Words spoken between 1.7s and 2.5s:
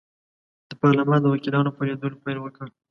په لیدلو پیل